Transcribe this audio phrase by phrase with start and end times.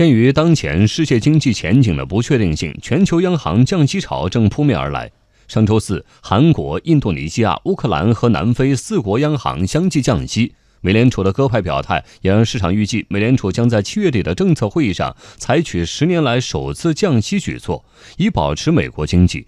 [0.00, 5.12] 鉴于当前世界经济前景的不确定性，全球央行降息潮正扑面而来。
[5.46, 10.54] 上周四，韩国、印度尼西亚、乌克兰和南非四国央行相继降息。
[10.80, 17.84] 美联储的鸽派表态也让市场预计，美联储将在七月底的政策会议上采取十年来首次降息举措，
[18.16, 19.46] 以保持美国经济。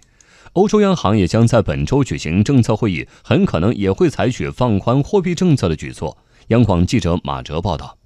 [0.51, 6.15] 欧洲央行也将在本周举行政策会议，很可能也会采取放宽货币政策的举措。
[6.49, 7.97] 央广记者马哲报道。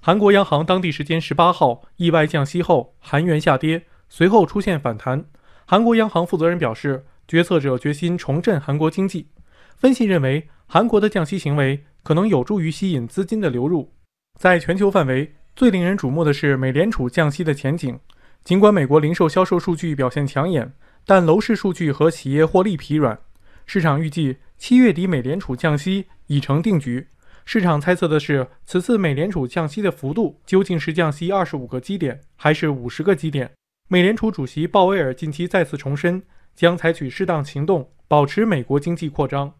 [0.00, 5.24] 韩国央行当地时间十八号意外降息后，韩元下跌，随后出现反弹。
[5.66, 7.04] 韩国央行负责人表示。
[7.30, 9.28] 决策者决心重振韩国经济。
[9.76, 13.92] 分析认为，韩国的降息行为可能有助于吸引资金的流入。
[14.36, 17.96] 在全球范围，最令人瞩目的是美联储降息的前景。
[18.42, 20.72] 尽管美国零售销售数据表现抢眼，
[21.06, 23.16] 但楼市数据和企业获利疲软。
[23.64, 27.06] 市场预计七月底美联储降息已成定局。
[27.44, 33.50] 市场猜测的是，此次美联储降息的幅度究竟是降息二十五个基点，还是五十个基点？
[33.88, 36.22] 美联储主席鲍威尔近期再次重申。
[36.56, 39.50] 将采取适当行动，保持美国经济扩张。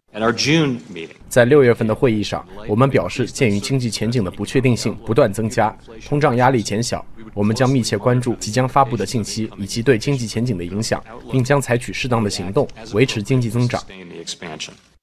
[1.29, 5.75] 在六月份的会议上，我们表示，鉴于经济前景的不确定性不断增加，
[6.07, 13.83] 通胀压力减小，我们将密切关注即将发布的信息以及对经济前景的影响，并将采取适当的行动，维持经济增长。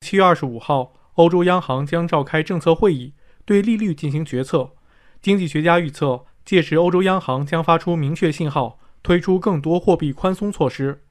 [0.02, 4.74] 七月二十五号，欧洲央行将召开政策会议，对利率进行决策。
[5.20, 11.02] 经济学家预测，届时欧洲央行将发出明确信号，推出更多货币宽松措施。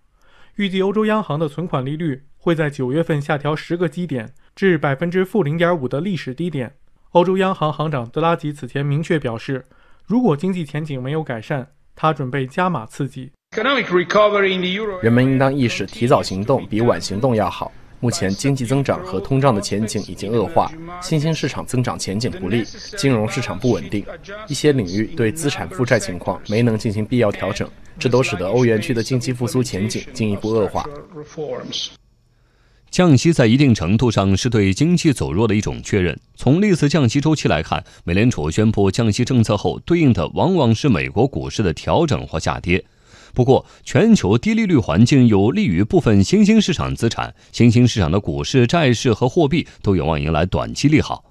[0.54, 6.76] 预计欧洲央行的存款利率会在九月份下调十个基点至百分之负零点五的历史低点。
[7.10, 9.64] 欧洲央行行长德拉吉此前明确表示，
[10.06, 13.32] 如果经济前景没有改善，他准备加码刺激。
[15.02, 17.72] 人们应当意识，提早行动比晚行动要好。
[18.00, 22.64] 目前经济增长和通胀的前景已经恶化，新兴市场增长前景不利，
[22.96, 24.04] 金融市场不稳定，
[24.48, 30.84] 一些领域对资产负债情况没能进行必要调整，这都使得欧元区的经济复苏前景进一步恶化。
[32.88, 36.18] 降息在一定程度上是对经济走弱的一种确认。
[36.34, 42.82] 从历次降息周期来看，美联储宣布降息政策后，对应的往往是美国股市的调整或下跌。
[43.36, 51.22] 不过，全球低利率环境有利于部分新兴市场资产，新兴市场的股市、债市和货币都有望迎来短期利好。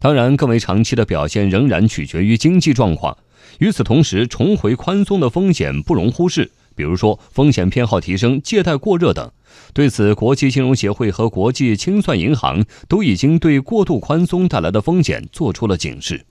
[0.00, 3.16] 当然，更为长期的表现仍然取决于经济状况。
[3.60, 9.30] 与此同时，重回宽松的风险不容忽视，比如说风险偏好提升、借贷过热等。
[9.72, 16.26] 对此，国际金融协会和国际清算银行都已经对过度宽松带来的风险做出了警示。